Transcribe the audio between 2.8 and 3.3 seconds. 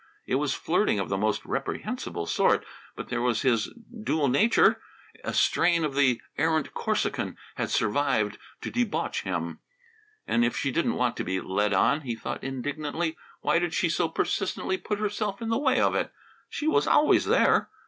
But there